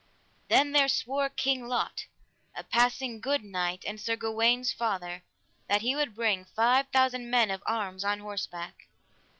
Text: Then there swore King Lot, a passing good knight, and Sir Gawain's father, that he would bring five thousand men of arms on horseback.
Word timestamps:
Then 0.47 0.71
there 0.71 0.87
swore 0.87 1.29
King 1.29 1.67
Lot, 1.67 2.07
a 2.55 2.63
passing 2.63 3.19
good 3.21 3.43
knight, 3.43 3.83
and 3.85 4.01
Sir 4.01 4.15
Gawain's 4.15 4.73
father, 4.73 5.23
that 5.69 5.83
he 5.83 5.95
would 5.95 6.15
bring 6.15 6.45
five 6.55 6.87
thousand 6.91 7.29
men 7.29 7.51
of 7.51 7.61
arms 7.67 8.03
on 8.03 8.17
horseback. 8.17 8.87